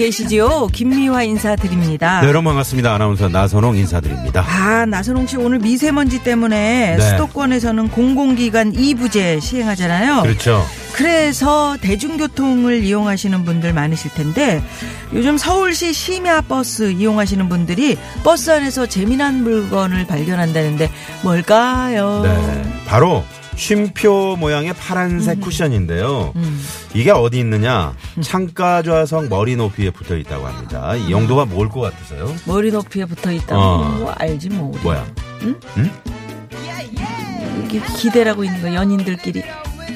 [0.00, 0.68] 계시지요?
[0.72, 2.22] 김미화 인사드립니다.
[2.22, 7.10] 네, 여러분 반갑습니다 아나운서 나선홍 인사드립니다 아, 나선홍 씨 오늘 미세먼지 때문에 네.
[7.10, 10.22] 수도권에서는 공공기관 2부제 시행하잖아요.
[10.22, 14.62] 그렇죠 그래서 대중교통을 이용하시는 분들 많으실 텐데
[15.12, 20.90] 요즘 서울시 심야 버스 이용하시는 분들이 버스 안에서 재미난 물건을 발견한다는데
[21.22, 22.22] 뭘까요?
[22.24, 23.22] 네 바로
[23.60, 26.60] 쉼표 모양의 파란색 쿠션인데요 음.
[26.94, 32.34] 이게 어디 있느냐 창가 좌석 머리 높이에 붙어 있다고 합니다 이 용도가 뭘 것 같으세요?
[32.46, 33.88] 머리 높이에 붙어 있다고 어.
[33.98, 34.72] 뭐 알지 뭐.
[34.72, 34.80] 우리.
[34.82, 35.06] 뭐야
[37.64, 39.42] 이게 기대라고 있는 거 연인들끼리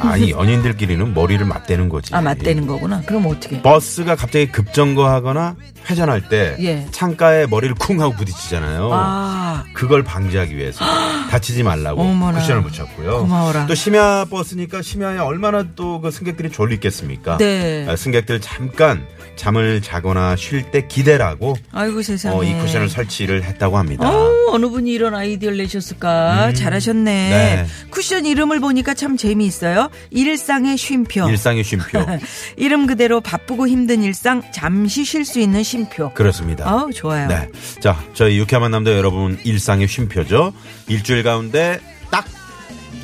[0.00, 3.00] 아니 연인들끼리는 머리를 맞대는 거지 아 맞대는 거구나.
[3.06, 3.60] 그럼 어떻게?
[3.62, 5.56] 버스가 갑자기 급정거하거나
[5.90, 6.86] 회전할 때 예.
[6.90, 10.84] 창가에 머리를 쿵 하고 부딪히잖아요 아 그걸 방지하기 위해서
[11.30, 12.38] 다치지 말라고 어머나.
[12.40, 13.20] 쿠션을 붙였고요.
[13.22, 13.66] 고마워라.
[13.66, 17.38] 또 심야 버스니까 심야에 얼마나 또 그 승객들이 졸리겠습니까?
[17.38, 17.86] 네.
[17.88, 22.36] 아, 승객들 잠깐 잠을 자거나 쉴 때 기대라고 아이고 세상에.
[22.36, 24.08] 어, 이 쿠션을 설치를 했다고 합니다.
[24.10, 26.52] 어, 어느 분이 이런 아이디어를 내셨을까?
[26.52, 27.04] 잘하셨네.
[27.04, 27.66] 네.
[27.90, 29.83] 쿠션 이름을 보니까 참 재미있어요.
[30.10, 31.28] 일상의 쉼표.
[31.28, 32.04] 일상의 쉼표.
[32.56, 36.12] 이름 그대로 바쁘고 힘든 일상 잠시 쉴 수 있는 쉼표.
[36.14, 36.68] 그렇습니다.
[36.68, 37.28] 아우 좋아요.
[37.28, 37.48] 네.
[37.80, 40.52] 자, 저희 유쾌한 만남도 여러분 일상의 쉼표죠.
[40.88, 42.24] 일주일 가운데 딱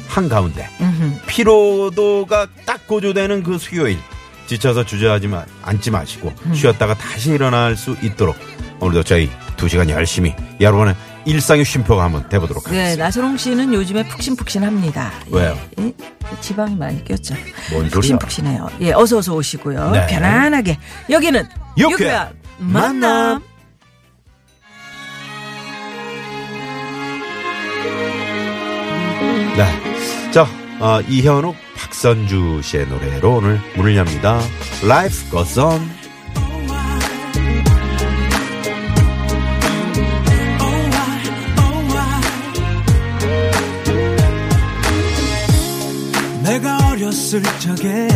[0.09, 0.69] 한가운데
[1.27, 3.98] 피로도가 딱 고조되는 그 수요일
[4.47, 6.55] 지쳐서 주저하지 마, 앉지 마시고 음.
[6.55, 8.37] 쉬었다가 다시 일어날 수 있도록
[8.81, 13.04] 오늘도 저희 두 시간 열심히 여러분의 일상의 쉼표가 한번 돼보도록 네, 하겠습니다.
[13.04, 15.12] 나선홍 씨는 요즘에 푹신푹신합니다.
[15.31, 15.56] 왜요?
[15.78, 15.92] 예, 예,
[16.41, 17.34] 지방이 많이 꼈죠.
[17.72, 17.91] 뭔 소리야?
[17.91, 18.69] 푹신푹신해요.
[18.81, 19.91] 예, 어서 어서 오시고요.
[19.91, 20.06] 네.
[20.06, 20.78] 편안하게
[21.10, 21.47] 여기는
[21.78, 23.00] 유쾌한 만남.
[23.00, 23.42] 만남.
[29.56, 30.30] 네.
[30.30, 30.47] 자,
[30.78, 34.41] 어, 이현욱, 박선주 씨의 노래로 오늘 문을 엽니다.
[34.84, 36.00] Life goes on.
[47.10, 48.09] 어렸을 적에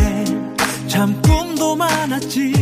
[0.86, 2.52] 참 꿈도 많았지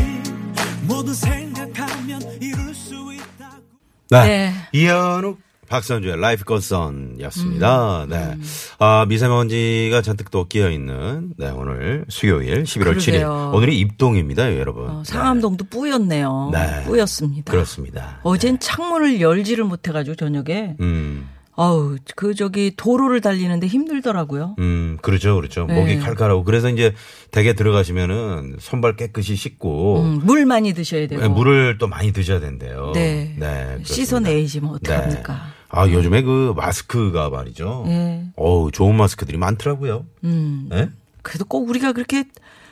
[0.89, 3.63] 모두 생각하면 이룰 수 있다고
[4.09, 4.25] 네.
[4.27, 4.53] 네.
[4.73, 5.39] 이현욱,
[5.69, 8.05] 박선주의 Life Goes On 였습니다.
[8.05, 8.09] 음.
[8.09, 8.39] 네.
[8.79, 13.05] 아, 미세먼지가 잔뜩 또 끼어 있는, 네, 오늘 수요일 11월 7일.
[13.05, 13.53] 그러게요.
[13.55, 14.89] 오늘이 입동입니다, 여러분.
[14.89, 16.49] 어, 상암동도 뿌였네요.
[16.51, 16.85] 네.
[16.85, 17.53] 뿌였습니다.
[17.53, 18.21] 그렇습니다.
[18.23, 24.57] 어젠 창문을 열지를 못해 가지고 저녁에 음, 어우 그 저기 도로를 달리는데 힘들더라고요.
[24.59, 25.67] 음, 그렇죠, 그렇죠.
[25.67, 25.75] 네.
[25.75, 26.45] 목이 칼칼하고.
[26.45, 26.95] 그래서 이제
[27.31, 32.41] 댁에 들어가시면은 손발 깨끗이 씻고, 음, 물 많이 드셔야 되고 네, 물을 또 많이 드셔야
[32.41, 32.93] 된대요.
[32.95, 33.35] 네.
[33.37, 33.85] 그렇습니다.
[33.85, 34.95] 씻어내야지 뭐 네.
[34.95, 35.53] 어떡합니까?
[35.69, 37.85] 아, 요즘에 그 마스크가 말이죠.
[37.89, 38.25] 예.
[38.37, 40.05] 어우, 좋은 마스크들이 많더라고요.
[40.25, 40.69] 음.
[40.71, 40.91] 네?
[41.23, 42.25] 그래도 꼭 우리가 그렇게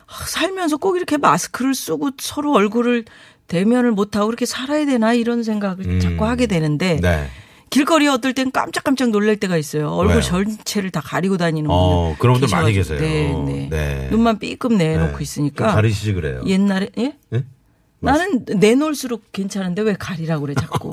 [0.07, 3.05] 아, 살면서 꼭 이렇게 마스크를 쓰고 서로 얼굴을
[3.47, 6.01] 대면을 못하고 그렇게 살아야 되나 이런 생각을 음.
[6.01, 7.29] 자꾸 하게 되는데 네.
[7.71, 9.91] 길거리에 어떨 땐 깜짝깜짝 놀랄 때가 있어요.
[9.91, 10.23] 얼굴 왜요?
[10.23, 12.73] 전체를 다 가리고 다니는 분들 어, 그런 분들 많이.
[12.73, 13.01] 계세요.
[13.01, 13.69] 네, 네.
[13.71, 14.09] 네.
[14.11, 15.23] 눈만 삐끔 내놓고 네.
[15.23, 16.43] 있으니까 좀 가리시지 그래요.
[16.47, 17.15] 옛날에 예?
[17.31, 17.45] 네?
[18.03, 20.93] 나는 내놓을수록 괜찮은데 왜 가리라고 그래 자꾸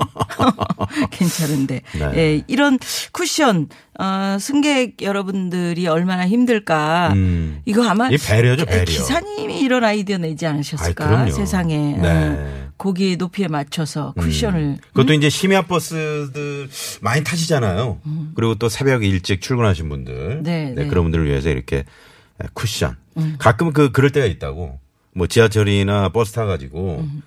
[1.12, 2.12] 괜찮은데 네.
[2.16, 2.78] 예, 이런
[3.14, 3.70] 쿠션
[4.00, 7.62] 어, 승객 여러분들이 얼마나 힘들까 음.
[7.66, 8.86] 이거 아마 이 배려죠, 배려.
[8.86, 11.32] 기사님이 이런 아이디어 내지 않으셨을까 아이.
[11.32, 12.08] 세상에 네.
[12.10, 14.78] 어, 고기 높이에 맞춰서 쿠션을 음.
[14.90, 16.70] 그것도 이제 심야 버스들
[17.02, 18.00] 많이 타시잖아요.
[18.36, 20.14] 그리고 또 새벽에 일찍 출근하신 분들.
[20.14, 20.44] 음.
[20.44, 20.84] 네, 네.
[20.84, 20.88] 음.
[20.90, 21.86] 그런 분들을 위해서 이렇게
[22.54, 22.96] 쿠션.
[23.40, 24.80] 가끔 그 그럴 때가 있다고.
[25.18, 27.24] 뭐 지하철이나 버스 타가지고 음.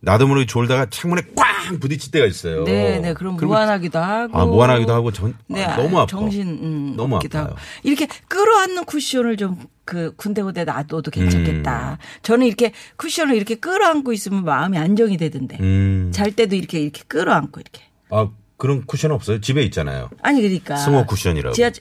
[0.00, 2.64] 나도 모르게 졸다가 창문에 꽝 부딪힐 때가 있어요.
[2.64, 4.38] 네, 네, 그럼 무한하기도 하고.
[4.38, 6.06] 아, 무한하기도 하고 전 네, 아, 너무 아파.
[6.06, 7.54] 정신, 음, 너무 아파요.
[7.82, 9.58] 이렇게 끌어안는 쿠션을 좀
[9.90, 11.98] 그 군데군데 놔둬도 괜찮겠다.
[12.22, 15.58] 저는 이렇게 쿠션을 이렇게 끌어안고 있으면 마음이 안정이 되던데.
[15.58, 16.10] 음.
[16.14, 17.82] 잘 때도 이렇게 이렇게 끌어안고 이렇게.
[18.10, 19.40] 아, 그런 쿠션 없어요?
[19.40, 20.08] 집에 있잖아요.
[20.22, 21.54] 아니 그러니까 승호 쿠션이라고.
[21.54, 21.72] 지하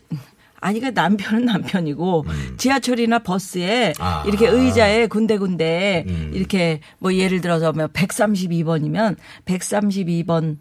[0.61, 2.25] 아니 그 남편은 남편이고
[2.57, 3.93] 지하철이나 버스에 음.
[4.01, 4.23] 아.
[4.27, 6.31] 이렇게 의자에 군데군데 음.
[6.33, 9.15] 이렇게 뭐 예를 들어서 뭐 132번이면
[9.45, 10.57] 132번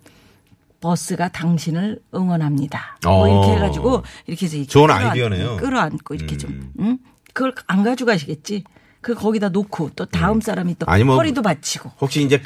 [0.81, 2.99] 버스가 당신을 응원합니다.
[3.05, 3.29] 뭐 어.
[3.29, 5.57] 이렇게 해가지고 이렇게 해서 이렇게 좋은 끌어안- 아이디어네요.
[5.57, 6.73] 끌어안고 이렇게 좀, 음.
[6.79, 6.99] 응?
[7.33, 8.63] 그걸 안 가져가시겠지.
[9.01, 10.91] 그 거기다 놓고 또 다음 사람이 또 음.
[10.91, 11.93] 아니, 뭐- 허리도 받치고.
[12.01, 12.41] 혹시 이제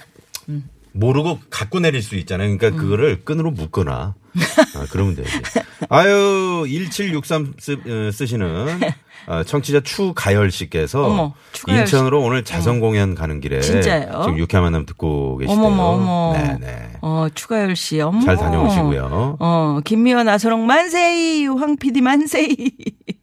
[0.92, 2.50] 모르고 갖고 내릴 수 있잖아요.
[2.50, 2.58] 음.
[2.58, 4.14] 그러니까 그거를 끈으로 묶거나.
[4.76, 5.30] 아, 그러면 되지.
[5.90, 8.80] 아유, 1763 쓰, 어, 쓰시는
[9.26, 14.22] 어, 청취자 추가열 씨께서 어머, 추가열 인천으로 오늘 자선 공연 가는 길에 진짜예요?
[14.24, 15.58] 지금 유쾌한 만남 듣고 계시대요.
[15.64, 16.32] 어머머, 어머.
[16.32, 16.92] 네네.
[17.02, 18.20] 어, 추가열 씨, 어머.
[18.22, 19.36] 잘 다녀오시고요.
[19.38, 22.70] 어, 김미연 아서롱 만세이, 황 PD 만세이.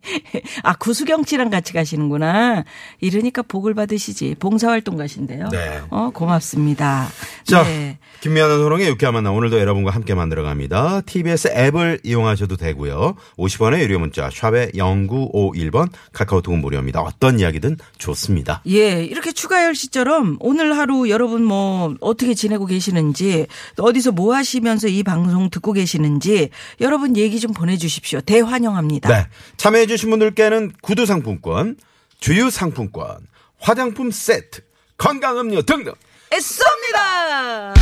[0.63, 2.63] 아, 구수경 씨랑 같이 가시는구나.
[3.01, 4.35] 이러니까 복을 받으시지.
[4.39, 5.49] 봉사활동 가신대요.
[5.49, 5.81] 네.
[5.89, 7.07] 어, 고맙습니다.
[7.43, 7.97] 자, 네.
[8.21, 11.01] 김미아는 소롱의 유쾌한 만남 오늘도 여러분과 함께 만들어 갑니다.
[11.05, 13.15] TBS 앱을 이용하셔도 되고요.
[13.37, 17.01] 50원의 유료 문자 샵의 0951번 카카오톡은 무료입니다.
[17.01, 18.61] 어떤 이야기든 좋습니다.
[18.67, 23.47] 예, 이렇게 추가열 씨처럼 오늘 하루 여러분 뭐 어떻게 지내고 계시는지
[23.77, 26.49] 또 어디서 뭐 하시면서 이 방송 듣고 계시는지
[26.81, 28.19] 여러분 얘기 좀 보내주십시오.
[28.21, 29.09] 대환영합니다.
[29.09, 29.27] 네.
[29.55, 31.75] 참여해 주신 분들께는 구두 상품권,
[32.19, 33.27] 주유 상품권,
[33.57, 34.61] 화장품 세트,
[34.97, 35.93] 건강음료 등등.
[36.29, 37.73] 애쏩니다.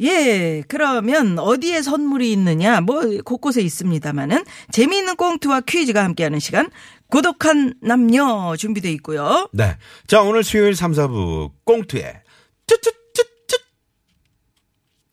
[0.00, 2.80] 예, 그러면 어디에 선물이 있느냐?
[2.82, 6.68] 뭐 곳곳에 있습니다만은 재미있는 꽁트와 퀴즈가 함께하는 시간
[7.08, 9.48] 고독한 남녀 준비돼 있고요.
[9.52, 9.78] 네.
[10.06, 12.22] 자, 오늘 수요일 3, 4부 꽁트에
[12.66, 13.56] 쭈쭈쭈쭈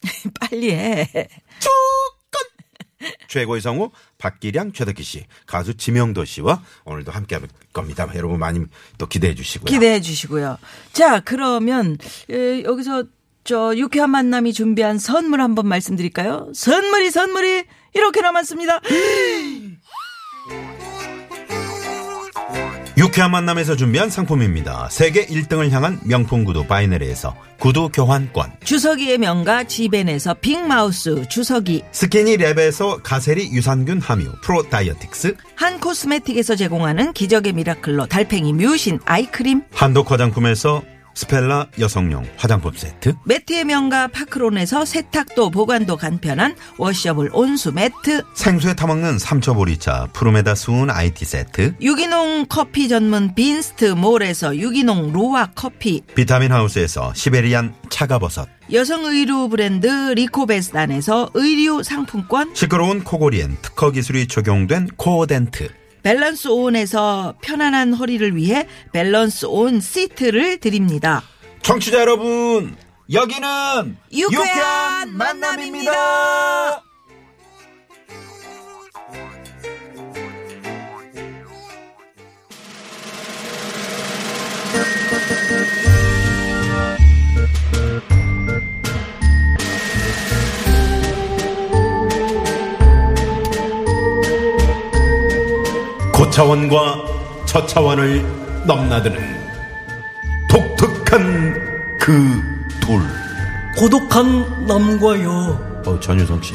[0.40, 1.08] 빨리 해.
[3.28, 8.10] 최고의 성우 박기량, 최덕기 씨, 가수 지명도 씨와 오늘도 함께 할 겁니다.
[8.16, 8.60] 여러분 많이
[8.98, 9.66] 또 기대해 주시고요.
[9.66, 10.58] 기대해 주시고요.
[10.94, 11.98] 자, 그러면
[12.30, 13.06] 에, 여기서
[13.44, 16.52] 저 유쾌한 만남이 준비한 선물 한번 말씀드릴까요?
[16.54, 17.64] 선물이 선물이
[17.94, 18.82] 이렇게 남았습니다.
[22.98, 24.90] 유쾌한 만남에서 준비한 상품입니다.
[24.92, 28.52] 세계 1등을 향한 명품 구두 바이네리에서 구두 교환권.
[28.64, 35.36] 주석이의 명가 지벤에서 빅마우스 주석이 스키니 랩에서 가세리 유산균 함유 프로 다이어틱스.
[35.56, 40.82] 한 코스메틱에서 제공하는 기적의 미라클로 달팽이 뮤신 아이크림 한독 화장품에서
[41.14, 43.16] 스펠라 여성용 화장품 세트.
[43.26, 51.26] 매트의 명가 파크론에서 세탁도 보관도 간편한 워셔블 온수 매트 생수에 타먹는 삼초보리차 푸르메다 수은 IT
[51.26, 51.76] 세트.
[51.82, 58.48] 유기농 커피 전문 빈스트 몰에서 유기농 로아 커피 비타민 하우스에서 시베리안 차가버섯.
[58.74, 65.81] 여성 의류 브랜드 리코베스단에서 의류 상품권 시끄러운 코골이엔 특허 기술이 적용된 코어덴트.
[66.04, 71.24] 밸런스 온에서 편안한 허리를 위해 밸런스 온 시트를 드립니다.
[71.62, 72.76] 청취자 여러분,
[73.12, 76.84] 여기는 유쾌한 만남입니다.
[96.32, 98.26] 차원과 저 차원을
[98.66, 99.20] 넘나드는
[100.50, 101.54] 독특한
[102.00, 102.42] 그
[102.80, 103.02] 둘.
[103.78, 105.82] 고독한 남과 여.
[105.86, 106.54] 어, 전유성 씨.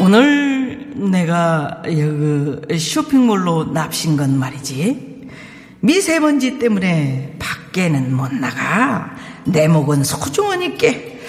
[0.00, 5.28] 오늘 내가 여기 쇼핑몰로 납신 건 말이지.
[5.80, 7.36] 미세먼지 때문에
[7.70, 9.10] 밖에는 못 나가.
[9.44, 11.20] 내 목은 소중하니께.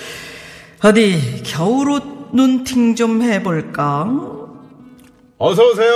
[0.83, 4.07] 어디 겨울옷 눈팅 좀 해볼까?
[5.37, 5.91] 어서 오세요.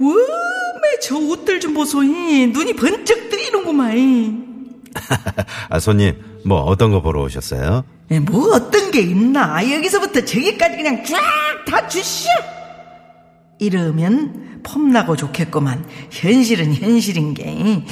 [0.00, 2.02] 워매 저 옷들 좀 보소.
[2.04, 4.46] 이 눈이 번쩍 뜨이는구만.
[5.68, 7.84] 아, 손님, 뭐 어떤 거 보러 오셨어요?
[8.10, 9.70] 에, 뭐 어떤 게 있나?
[9.70, 11.18] 여기서부터 저기까지 그냥 쫙
[11.66, 12.30] 다 주시오.
[13.58, 15.84] 이러면 폼나고 좋겠구만.
[16.10, 17.84] 현실은 현실인 게.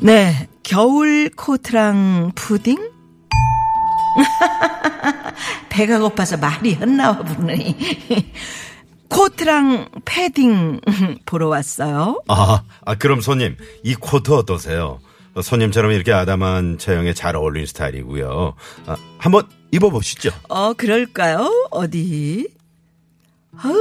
[0.00, 2.90] 네, 겨울 코트랑 푸딩?
[5.68, 7.76] 배가 고파서 말이 헛나와 부르니.
[9.08, 10.80] 코트랑 패딩
[11.26, 12.22] 보러 왔어요.
[12.28, 15.00] 아, 아, 그럼 손님, 이 코트 어떠세요?
[15.34, 18.54] 어, 손님처럼 이렇게 아담한 체형에 잘 어울리는 스타일이고요.
[18.86, 20.30] 아, 한번 입어보시죠.
[20.48, 21.68] 어, 그럴까요?
[21.70, 22.48] 어디?
[23.56, 23.74] 아우,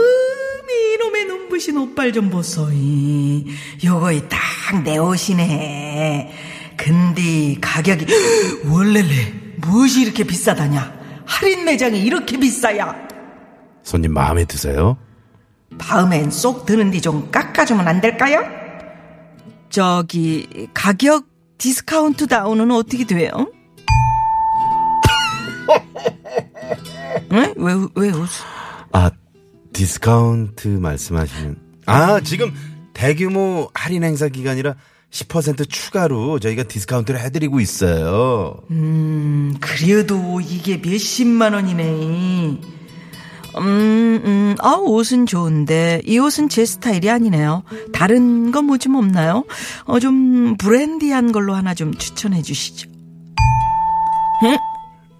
[0.67, 2.69] 이놈의 눈부신 옷발 좀 보소.
[2.71, 3.45] 이.
[3.83, 4.39] 요거이 딱
[4.83, 6.31] 내 옷이네.
[6.77, 8.05] 근데 가격이
[8.71, 9.07] 원래래
[9.57, 10.99] 무엇이 이렇게 비싸다냐?
[11.25, 12.95] 할인 매장이 이렇게 비싸야.
[13.83, 14.97] 손님 마음에 드세요?
[15.79, 18.43] 다음엔 쏙 드는디 좀 깎아주면 안 될까요?
[19.69, 21.25] 저기 가격
[21.57, 23.31] 디스카운트 다운은 어떻게 돼요?
[27.31, 27.53] 응?
[27.57, 28.27] 왜, 왜 웃어?
[28.91, 29.11] 아,
[29.73, 31.55] 디스카운트 말씀하시는.
[31.85, 32.53] 아, 지금
[32.93, 34.75] 대규모 할인 행사 기간이라
[35.11, 38.55] 10% 추가로 저희가 디스카운트를 해드리고 있어요.
[38.71, 41.83] 음, 그래도 이게 몇십만 원이네.
[43.57, 47.63] 음, 음, 아, 옷은 좋은데, 이 옷은 제 스타일이 아니네요.
[47.91, 49.43] 다른 거 뭐 좀 없나요?
[49.85, 52.87] 어, 좀 브랜디한 걸로 하나 좀 추천해 주시죠.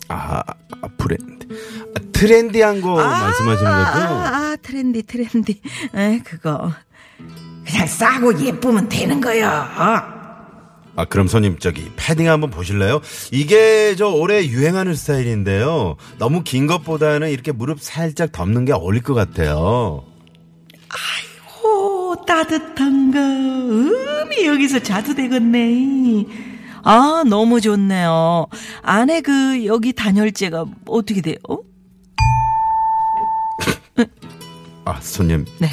[0.10, 0.44] 아,
[0.82, 1.26] 아, 브랜드.
[1.34, 1.39] 아,
[2.14, 4.06] trendy한 거 말씀하시는 아, 거죠?
[4.06, 5.62] 아, 아, trendy, trendy.
[5.96, 6.72] 에, 그거.
[7.66, 9.50] 그냥 싸고 예쁘면 되는 거야.
[10.96, 13.00] 아, 그럼 손님, 저기, 패딩 한번 보실래요?
[13.32, 15.96] 이게 저 올해 유행하는 스타일인데요.
[16.18, 20.04] 너무 긴 것보다는 이렇게 무릎 살짝 덮는 게 어울릴 것 같아요.
[21.64, 23.20] 오, 따뜻한 거.
[23.20, 26.26] 음이 여기서 자주 되겠네.
[26.84, 28.48] 아, 너무 좋네요.
[28.82, 31.38] 안에 그, 여기 단열재가 어떻게 돼요?
[34.86, 35.70] 아, 손님, 네.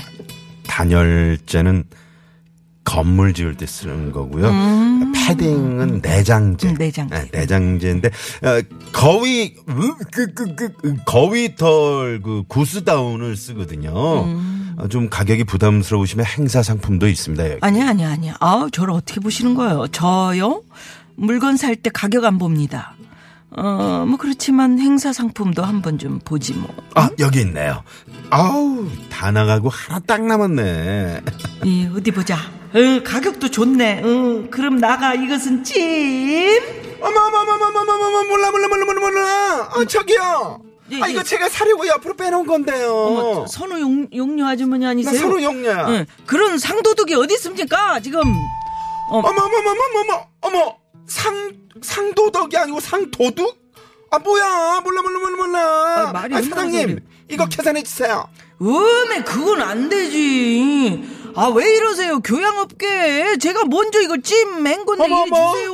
[0.67, 1.85] 단열재는
[2.85, 4.51] 건물 지을 때 쓰는 거고요.
[5.15, 6.69] 패딩은 내장재.
[6.69, 7.17] 음, 내장재.
[7.17, 14.23] 네, 내장재인데 어, 거위 으, 그, 그, 그, 그, 거위털 그 구스다운을 쓰거든요.
[14.25, 14.56] 음.
[14.79, 17.45] 어, 좀 가격이 부담스러우시면 행사 상품도 있습니다.
[17.51, 17.59] 여기.
[17.63, 18.37] 아니야, 아니야, 아니야.
[18.41, 19.87] 아, 저를 어떻게 보시는 거예요?
[19.89, 20.63] 저요?
[21.17, 22.95] 물건 살 때 가격 안 봅니다.
[23.57, 26.69] 어, 뭐 그렇지만 행사 상품도 한번 좀 보지 뭐.
[26.95, 27.83] 아 여기 있네요.
[28.29, 31.21] 아우 다 나가고 하나 딱 남았네.
[31.65, 32.35] 이 어디 보자.
[32.37, 34.03] 어, 가격도 좋네.
[34.03, 35.81] 어, 그럼 나가 이것은 찜.
[37.01, 39.69] 어머 어머 어머 어머 어머 어머 몰라 몰라 몰라 몰라 몰라.
[39.73, 40.61] 아 저기요.
[40.93, 41.13] 예, 아 예.
[41.13, 42.95] 이거 제가 사려고 옆으로 빼놓은 건데요.
[42.95, 45.19] 어머, 선우 용, 용녀 아주머니 나 아니세요?
[45.19, 45.89] 서로 용녀야.
[45.89, 47.99] 응, 그런 상도덕이 어디 있습니까?
[48.01, 48.21] 지금
[49.11, 50.77] 어머 어머 어머 어머 어머 어머
[51.07, 51.53] 상
[51.83, 53.57] 상도덕이 아니고 상도둑?
[54.11, 56.09] 아 뭐야 몰라 몰라 몰라 몰라.
[56.09, 57.01] 아, 말이 아, 사장님.
[57.31, 58.29] 이거 계산해 주세요.
[58.63, 61.03] 음에 그건 안 되지.
[61.39, 62.19] 아 왜 이러세요?
[62.21, 65.53] 교양업계 제가 먼저 이거 찜 맹건데 어머 이리 어머.
[65.53, 65.73] 주세요.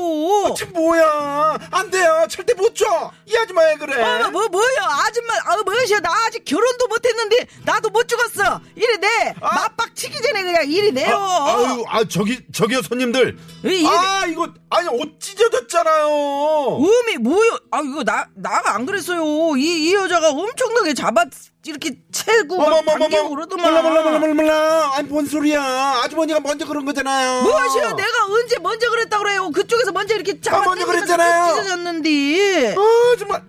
[0.51, 2.85] 아, 지금 뭐야 안 돼요 절대 못 줘.
[3.27, 4.03] 이 아줌마 왜 그래?
[4.03, 4.67] 아, 뭐, 뭐야,
[5.07, 8.61] 아줌마, 아, 뭐야, 나 아직 결혼도 못 했는데, 나도 못 죽었어.
[8.75, 9.35] 이리 내.
[9.41, 9.55] 아.
[9.55, 11.17] 맞박 치기 전에 그냥 이리 내요.
[11.17, 13.39] 아, 아유, 아 저기 저기요 손님들.
[13.65, 16.79] 이- 이- 아 이거 아니 옷 찢어졌잖아요.
[16.79, 17.51] 음이 뭐야?
[17.71, 19.57] 아, 이거 나, 나가 안 그랬어요.
[19.57, 21.25] 이, 이 여자가 엄청나게 잡아,
[21.65, 23.71] 이렇게 채고, 막 당기고 그러더만.
[23.71, 24.91] 몰라 몰라 몰라 몰라 몰라.
[24.97, 25.63] 아니 뭔 소리야?
[26.05, 27.43] 아주머니가 먼저 그런 거잖아요.
[27.43, 27.93] 무엇이야?
[27.95, 29.51] 내가 언제 먼저 그랬다 그래요?
[29.53, 31.55] 그쪽에서 먼저 이렇게 잡아 아, 먼저 그랬잖아요.
[31.55, 32.75] 찢어졌는데.
[32.77, 33.43] 아 정말.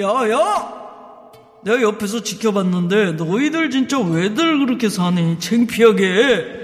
[0.00, 0.80] 야, 야!
[1.64, 5.38] 내가 옆에서 지켜봤는데 너희들 진짜 왜들 그렇게 사니?
[5.40, 6.58] 창피하게.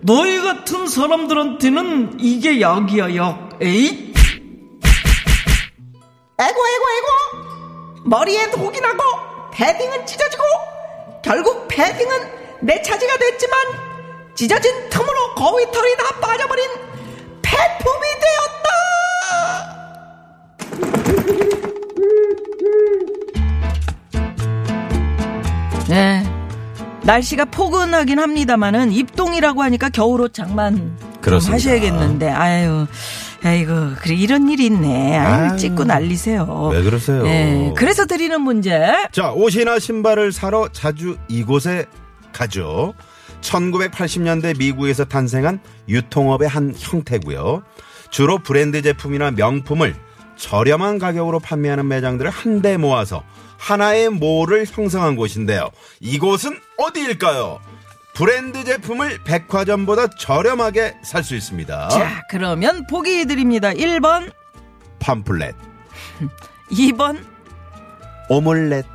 [0.00, 3.50] 너희 같은 사람들한테는 이게 약이야, 약.
[3.60, 4.12] 에이?
[6.40, 8.02] 에고, 에고, 에고!
[8.04, 9.00] 머리에 독이 나고,
[9.52, 10.42] 패딩은 찢어지고,
[11.22, 12.16] 결국 패딩은
[12.62, 13.58] 내 차지가 됐지만,
[14.34, 16.64] 찢어진 틈으로 거위 털이 다 빠져버린
[17.42, 18.72] 폐품이 되었다!
[25.88, 26.24] 네.
[27.02, 31.54] 날씨가 포근하긴 합니다만은 입동이라고 하니까 겨울옷 장만 좀 그렇습니다.
[31.56, 32.86] 하셔야겠는데 아유
[33.44, 35.56] 아이고 그래 이런 일이 있네 아유.
[35.56, 37.26] 찍고 날리세요 왜 그러세요?
[37.26, 41.86] 예, 그래서 드리는 문제 자, 옷이나 신발을 사러 자주 이곳에
[42.32, 42.94] 가죠.
[43.40, 47.62] 1980년대 미국에서 탄생한 유통업의 한 형태고요.
[48.10, 49.94] 주로 브랜드 제품이나 명품을
[50.36, 53.22] 저렴한 가격으로 판매하는 매장들을 한데 모아서
[53.58, 55.70] 하나의 몰을 형성한 곳인데요.
[56.00, 57.60] 이곳은 어디일까요?
[58.14, 61.88] 브랜드 제품을 백화점보다 저렴하게 살 수 있습니다.
[61.88, 63.70] 자 그러면 보기 드립니다.
[63.72, 64.32] 1번.
[64.98, 65.54] 팜플렛,
[66.70, 67.24] 2번.
[68.28, 68.86] 오믈렛,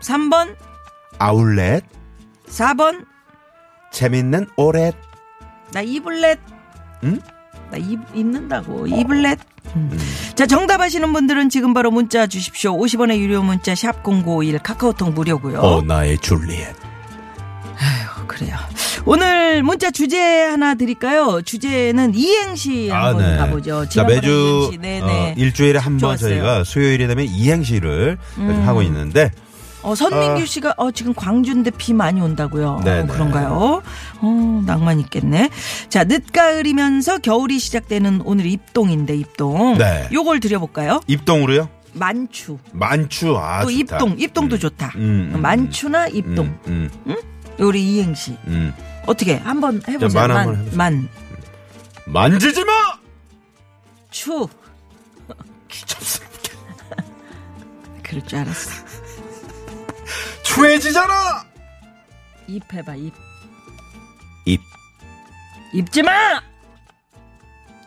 [0.00, 0.56] 3번.
[1.18, 1.84] 아울렛,
[2.48, 3.06] 4번.
[3.92, 4.94] 재밌는 오렛.
[5.72, 6.38] 나 이블렛.
[7.04, 7.20] 응?
[7.70, 8.86] 나 입, 입는다고.
[8.86, 9.38] 이블렛.
[9.76, 9.98] 음.
[10.34, 12.76] 자 정답 아시는 분들은 지금 바로 문자 주십시오.
[12.76, 15.60] 50원의 유료 문자 샵 0951 카카오톡 무료고요.
[15.60, 16.74] 어, 나의 줄리엣.
[18.46, 18.56] 그래요.
[19.04, 21.42] 오늘 문자 주제 하나 드릴까요?
[21.42, 23.78] 주제는 이행시 한번 가보죠.
[23.80, 25.30] 아, 자, 매주 네네.
[25.30, 26.12] 어, 일주일에 한 번.
[26.12, 26.16] 음.
[26.16, 29.30] 저희가 수요일이 되면 이행시를 요즘 하고 있는데
[29.82, 32.80] 어, 선민규 씨가 어, 지금 광주인데 비 많이 온다고요.
[32.86, 33.00] 아.
[33.00, 33.82] 어, 그런가요?
[34.20, 35.50] 어, 낭만 있겠네.
[35.88, 39.76] 자, 늦가을이면서 겨울이 시작되는 오늘 입동인데 입동.
[39.78, 40.08] 네.
[40.12, 41.00] 요걸 드려볼까요?
[41.08, 41.68] 입동으로요?
[41.94, 42.58] 만추.
[42.72, 43.96] 만추 아 또 좋다.
[43.96, 44.92] 입동, 입동도 음, 좋다.
[44.96, 46.46] 음, 음, 만추나 입동.
[46.68, 47.16] 음, 음,
[47.62, 48.36] 요리 이행시.
[48.48, 48.74] 음.
[49.06, 50.08] 어떻게 한번 해보자.
[50.08, 50.76] 자, 만 만, 한번.
[50.76, 51.08] 만,
[52.06, 52.72] 만지지 마.
[54.10, 54.48] 추.
[55.68, 56.56] 귀찮습니다.
[58.02, 58.70] 그럴 줄 알았어.
[60.42, 61.44] 추해지잖아.
[62.48, 63.14] 입 해봐, 입.
[64.44, 64.60] 입,
[65.72, 66.42] 입지 마!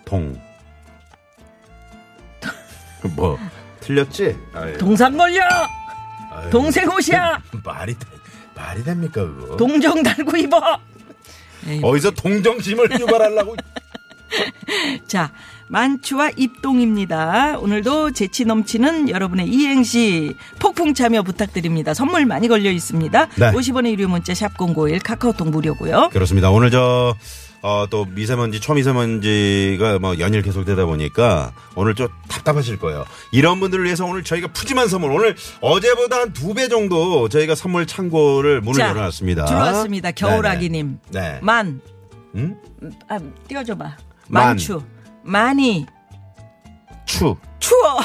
[0.06, 0.42] 동.
[3.16, 3.38] 뭐
[3.82, 4.36] 틀렸지?
[4.54, 5.44] 아유, 동상 걸려!
[6.32, 7.40] 아유, 동생 옷이야!
[7.64, 8.08] 말이 돼-
[8.56, 9.58] 말이 됩니까 그거?
[9.58, 10.60] 동정 달고 입어!
[11.68, 13.56] 에이, 어디서 동정심을 유발하려고?
[15.08, 15.32] 자,
[15.68, 17.58] 만추와 입동입니다.
[17.60, 21.94] 오늘도 재치 넘치는 여러분의 이행시 폭풍 참여 부탁드립니다.
[21.94, 23.30] 선물 많이 걸려 있습니다.
[23.36, 23.52] 네.
[23.52, 26.10] 50원의 유료 문자 샵0951 카카오톡 무료고요.
[26.12, 26.52] 그렇습니다.
[26.52, 27.16] 오늘 저,
[27.68, 33.06] 어, 또 미세먼지, 초미세먼지가 뭐 연일 계속되다 보니까 오늘 좀 답답하실 거예요.
[33.32, 37.88] 이런 분들을 위해서 오늘 저희가 푸짐한 선물, 오늘 어제보다 한 두 배 정도 저희가 선물
[37.88, 39.46] 창고를 문을 자, 열어놨습니다.
[39.46, 40.12] 들어왔습니다.
[40.12, 41.00] 겨울아기님.
[41.10, 41.28] 네네.
[41.34, 41.40] 네.
[41.42, 41.82] 만.
[42.36, 42.56] 응?
[43.10, 43.18] 아,
[43.48, 43.84] 띄워줘봐.
[44.28, 44.44] 만.
[44.48, 44.84] 만추.
[45.24, 45.88] 많이.
[47.08, 47.36] 추.
[47.60, 48.00] 추워.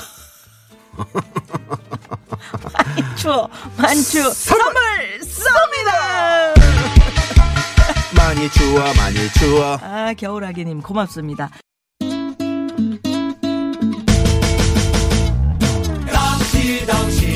[2.73, 3.47] 많이 추워.
[3.77, 4.23] 만추.
[4.33, 4.73] 선물
[5.21, 7.10] 쏩니다!
[8.41, 9.79] 많이 추워, 많이 추워.
[9.83, 11.51] 아, 겨울아기님 고맙습니다.
[16.11, 17.30] 덩치 덩치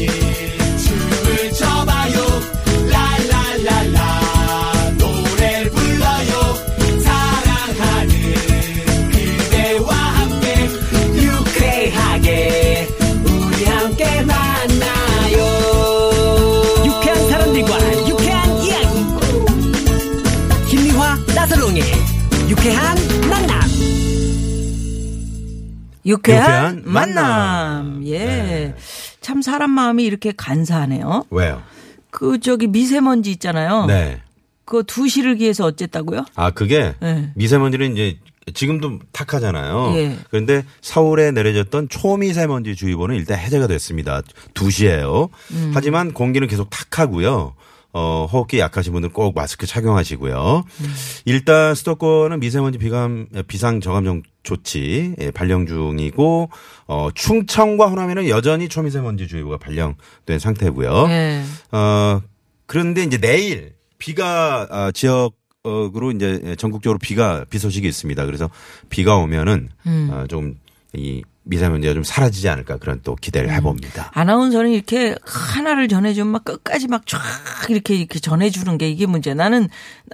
[26.06, 27.14] 유쾌한, 유쾌한 만남.
[27.14, 28.06] 만남.
[28.06, 28.18] 예.
[28.18, 28.74] 네.
[29.20, 31.24] 참 사람 마음이 이렇게 간사하네요.
[31.30, 31.62] 왜요?
[32.10, 33.86] 그 저기 미세먼지 있잖아요.
[33.86, 34.20] 네.
[34.64, 36.24] 그거 두시를 기해서 어쨌다고요?
[36.36, 37.30] 아, 그게 네.
[37.34, 38.18] 미세먼지는 이제
[38.52, 39.92] 지금도 탁하잖아요.
[39.96, 40.18] 예.
[40.30, 44.22] 그런데 서울에 내려졌던 초미세먼지 주의보는 일단 해제가 됐습니다.
[44.52, 45.30] 2시에요.
[45.52, 45.70] 음.
[45.74, 47.54] 하지만 공기는 계속 탁하고요.
[47.94, 50.64] 어, 호흡기 약하신 분들 꼭 마스크 착용하시고요.
[50.80, 50.94] 음.
[51.24, 56.50] 일단 수도권은 미세먼지 비감, 비상 저감정 조치 예, 발령 중이고,
[56.88, 61.06] 어, 충청과 호남에는 여전히 초미세먼지 주의보가 발령된 상태고요.
[61.08, 61.42] 예.
[61.70, 62.20] 어,
[62.66, 65.34] 그런데 이제 내일 비가 아, 지역
[65.66, 68.26] 으로 이제 전국적으로 비가 비 소식이 있습니다.
[68.26, 68.50] 그래서
[68.90, 70.10] 비가 오면은 음.
[70.12, 73.54] 어, 좀이 미세먼지가 좀 사라지지 않을까 그런 또 기대를 음.
[73.54, 74.10] 해봅니다.
[74.14, 77.20] 아나운서는 이렇게 하나를 전해주면 막 끝까지 막 쫙
[77.68, 79.34] 이렇게 이렇게 전해주는 게 이게 문제.
[79.34, 79.68] 나는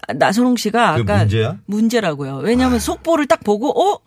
[0.08, 1.56] 나- 나선홍 씨가 아까 문제야?
[1.66, 2.38] 문제라고요.
[2.38, 3.98] 왜냐하면 속보를 딱 보고 어?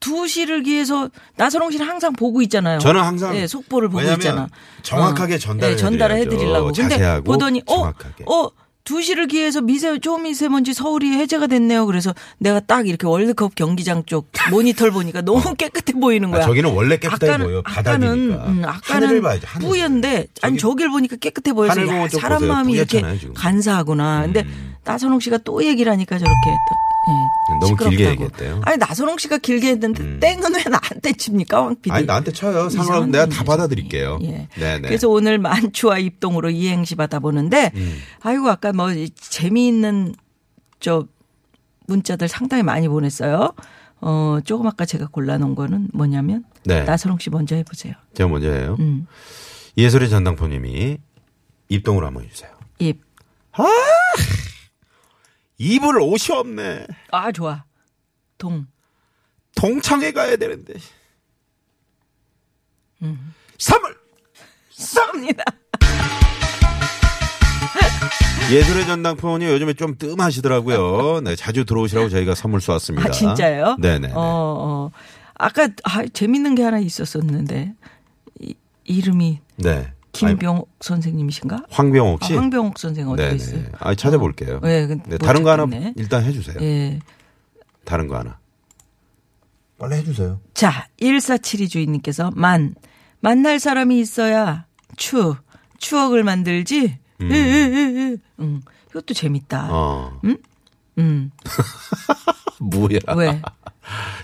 [0.00, 2.80] 두 시를 기해서 나선홍 씨는 항상 보고 있잖아요.
[2.80, 4.48] 저는 항상 예, 속보를 보고 왜냐면 있잖아.
[4.82, 5.38] 정확하게 어.
[5.38, 6.68] 전달을 예, 전달을 해드려야죠.
[6.68, 6.72] 해드리려고.
[6.72, 8.24] 근데 보더니 어, 정확하게.
[8.26, 8.48] 어.
[8.84, 11.86] 두 시를 기해서 미세 초미세먼지 서울이 해제가 됐네요.
[11.86, 16.42] 그래서 내가 딱 이렇게 월드컵 경기장 쪽 모니터를 보니까 너무 깨끗해 보이는 아, 거야.
[16.46, 17.58] 저기는 원래 깨끗해 아까는, 보여.
[17.64, 18.46] 아까는 바닥이니까.
[18.46, 19.40] 음, 하늘을 아까는.
[19.46, 19.68] 하늘.
[19.68, 22.44] 뿌연데 아니 저길 보니까 깨끗해 보여서 야, 쪽 사람.
[22.46, 23.30] 마음이 이렇게 지금.
[23.30, 23.34] 음.
[23.34, 24.22] 간사하구나.
[24.22, 24.44] 근데
[24.84, 26.76] 나선홍 씨가 또 얘기를 하니까 저렇게 또,
[27.54, 28.10] 예, 너무 길게 시끄럽다고.
[28.10, 28.60] 얘기했대요.
[28.64, 31.90] 아니 나선홍 씨가 길게 했는데 땡은 왜 나한테 칩니까 황 PD?
[31.92, 32.66] 아니 나한테 쳐요.
[32.66, 33.44] 이상한 내가 다.
[33.44, 34.18] 받아드릴게요.
[34.22, 34.48] 예.
[34.56, 34.80] 네 네.
[34.80, 37.98] 그래서 오늘 만추와 입동으로 이행시 받아보는데, 음.
[38.20, 40.14] 아이고, 아까 뭐, 재미있는,
[40.80, 41.06] 저,
[41.88, 43.52] 문자들 상당히 많이 보냈어요.
[44.00, 46.84] 어, 조금 아까 제가 골라놓은 거는 뭐냐면, 네.
[46.84, 47.94] 나선홍 씨 먼저 해보세요.
[48.14, 48.76] 제가 먼저 해요.
[48.80, 49.06] 음.
[49.76, 50.98] 예술의 전당포님이
[51.68, 52.50] 입동으로 한번 해주세요.
[52.78, 53.00] 입.
[55.62, 56.86] 입을 옷이 없네.
[57.12, 57.62] 아, 좋아.
[58.36, 58.66] 동.
[59.54, 60.74] 동창회 가야 되는데.
[63.02, 63.32] 음.
[63.58, 63.96] 선물!
[64.72, 65.44] 쏩니다.
[68.50, 71.20] 예술의 전당포원이 요즘에 좀 뜸하시더라고요.
[71.20, 73.08] 네, 자주 들어오시라고 저희가 선물 쏘았습니다.
[73.08, 73.76] 아, 진짜요?
[73.78, 74.08] 네네.
[74.08, 74.90] 어, 어.
[75.34, 77.72] 아까, 아, 재밌는 게 하나 있었었는데,
[78.40, 79.92] 이, 이름이 네.
[80.12, 81.64] 김병옥 선생님이신가?
[81.70, 82.34] 황병옥 아, 씨?
[82.34, 83.34] 황병옥 선생 어디 네네.
[83.34, 83.62] 있어요?
[83.78, 84.60] 아, 찾아볼게요.
[84.60, 85.66] 네, 근데 네, 못 다른 거 하나.
[85.96, 86.56] 일단 해주세요.
[86.60, 86.98] 예.
[87.84, 88.38] 다른 거 하나.
[89.78, 90.40] 빨리 해주세요.
[90.54, 92.74] 자, 1472 주인님께서 만.
[93.20, 95.34] 만날 사람이 있어야 추.
[95.78, 96.98] 추억을 만들지.
[97.20, 98.18] 음.
[98.38, 98.62] 음.
[98.90, 99.68] 이것도 재밌다.
[99.70, 100.20] 어.
[100.98, 101.30] 음.
[102.60, 102.98] 뭐야.
[103.16, 103.40] 왜?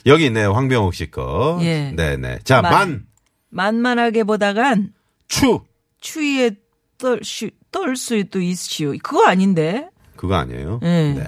[0.06, 0.52] 여기 있네요.
[0.52, 1.58] 황병옥 씨 거.
[1.62, 1.92] 예.
[1.96, 2.40] 네네.
[2.44, 2.72] 자, 만.
[2.72, 3.06] 만,
[3.50, 4.92] 만만하게 보다간
[5.28, 5.60] 추.
[6.00, 6.52] 추위에
[6.98, 8.92] 떨, 수, 떨 수도 있시오.
[9.02, 9.88] 그거 아닌데.
[10.16, 10.80] 그거 아니에요?
[10.82, 11.12] 예.
[11.14, 11.24] 네.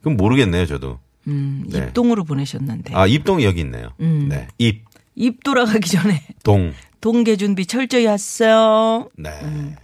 [0.00, 0.98] 그럼 모르겠네요, 저도.
[1.28, 1.78] 음, 네.
[1.78, 2.94] 입동으로 보내셨는데.
[2.94, 3.90] 아, 입동이 여기 있네요.
[4.00, 4.28] 음.
[4.28, 4.48] 네.
[4.58, 6.72] 입, 입 돌아가기 전에 동.
[7.00, 9.08] 동계 준비 철저히 하세요.
[9.16, 9.30] 네.
[9.42, 9.76] 음.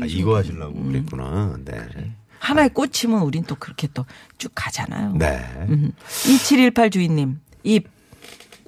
[0.00, 1.56] 아, 이거 하시려고 그랬구나.
[1.64, 1.74] 네.
[2.38, 4.06] 하나에 꽂히면 우린 또 그렇게 또
[4.38, 5.14] 쭉 가잖아요.
[5.18, 5.38] 네.
[5.68, 5.90] 음.
[6.06, 7.88] 2718 주인님, 입,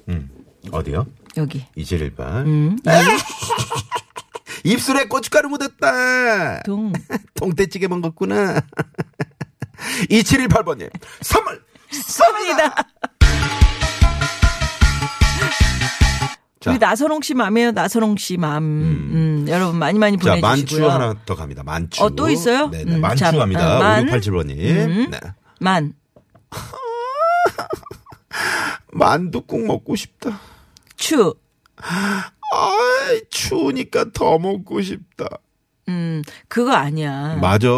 [0.08, 0.28] 음.
[0.72, 1.06] 어디요?
[1.36, 1.64] 여기.
[1.76, 2.46] 2718.
[2.46, 2.76] 음.
[4.64, 6.62] 입술에 고춧가루 묻었다.
[6.62, 6.92] 동.
[7.34, 8.60] 동태찌개 먹었구나.
[10.10, 10.90] 2718번님,
[11.22, 11.62] 선물!
[11.90, 12.74] 쏩니다.
[16.60, 16.70] 자.
[16.72, 17.72] 우리 나선홍 씨 맘이에요.
[17.72, 18.62] 나선홍 씨 맘.
[18.62, 20.88] 음, 여러분 많이 많이 자, 보내주시고요.
[20.88, 21.62] 만추 하나 더 갑니다.
[21.62, 22.04] 만추.
[22.04, 22.68] 어, 또 있어요?
[22.68, 22.96] 네네.
[22.96, 23.76] 음, 만추 자, 갑니다.
[23.76, 24.04] 어, 만.
[24.06, 24.60] 5687번님.
[24.60, 25.10] 음.
[25.10, 25.18] 네.
[25.58, 25.94] 만.
[28.92, 30.38] 만두국 먹고 싶다.
[30.96, 31.34] 추.
[32.52, 35.26] 아이, 추우니까 더 먹고 싶다.
[35.88, 37.36] 음, 그거 아니야.
[37.36, 37.68] 맞아.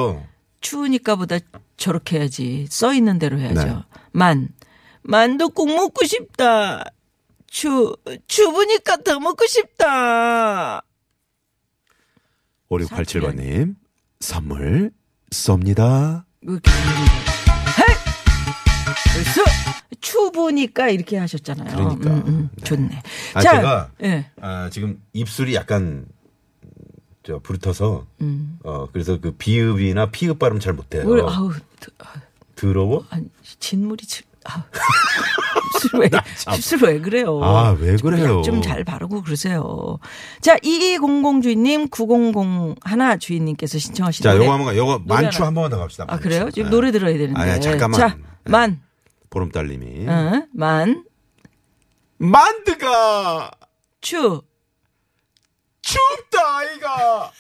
[0.61, 1.39] 추우니까보다
[1.77, 2.67] 저렇게 해야지.
[2.71, 3.65] 써 있는 대로 해야죠.
[3.65, 3.77] 네.
[4.13, 4.49] 만.
[5.49, 6.85] 꼭 먹고 싶다.
[7.49, 7.95] 추,
[8.29, 10.83] 추우니까 더 먹고 싶다.
[12.71, 13.75] 5687번님,
[14.21, 14.91] 선물
[15.31, 16.25] 쏩니다.
[16.41, 16.73] 부릅니다.
[17.79, 17.95] 헤이!
[19.13, 21.77] 벌써 추우니까 이렇게 하셨잖아요.
[21.77, 22.11] 그러니까.
[22.11, 22.65] 음, 음, 네.
[22.65, 23.03] 좋네.
[23.35, 24.27] 아, 자, 제가 예.
[24.41, 26.07] 아, 지금 입술이 약간
[27.23, 28.59] 저 부르터서 음.
[28.65, 31.05] 어 그래서 그 비읍이나 피읍 발음 잘 못해요.
[31.07, 31.91] 우리, 아우, 드-
[32.57, 33.05] 더러워?
[33.11, 33.27] 아니,
[33.61, 34.61] 진물이 칠, 아우.
[35.75, 36.11] 입술 왜,
[36.57, 37.41] 입술 왜 그래요?
[37.43, 38.43] 아, 왜 그래요?
[38.43, 39.99] 좀 잘 바르고 그러세요.
[40.41, 44.37] 자, 2200 주인님, 900 하나 주인님께서 신청하신 자.
[44.37, 45.47] 요거 한번 요거 만추 하나.
[45.49, 46.05] 한 번만 더 갑시다.
[46.09, 46.23] 아, 만추.
[46.23, 46.51] 그래요?
[46.51, 46.71] 지금 네.
[46.71, 47.41] 노래 들어야 되는데.
[47.41, 48.01] 아니, 잠깐만.
[48.01, 48.51] 자, 네.
[48.51, 48.81] 만,
[49.33, 51.05] 보름달님이 어, 만,
[52.19, 53.51] 만드가
[54.03, 54.43] 추,
[55.81, 57.33] 춥다 아이가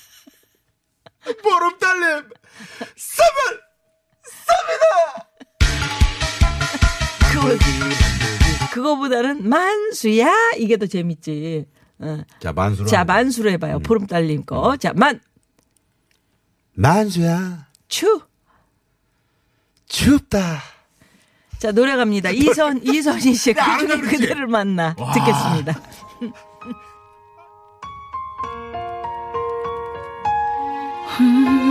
[1.42, 2.30] 보름달님
[2.96, 3.62] 선물
[7.30, 7.48] 그거,
[8.72, 10.32] 그거보다는 만수야?
[10.58, 11.66] 이게 더 재밌지.
[11.98, 12.22] 어.
[12.40, 13.04] 자 만수로 자.
[13.04, 13.76] 만수로 해봐요.
[13.76, 13.82] 음.
[13.82, 14.76] 보름달님 거.
[14.76, 15.20] 자, 만,
[16.74, 18.20] 만수야 추.
[19.86, 20.60] 춥다
[21.62, 22.28] 자, 노래 갑니다.
[22.30, 24.96] 이선, 이선희 씨, 그 중에 그대를 만나.
[24.96, 25.80] 듣겠습니다.
[31.18, 31.61] 그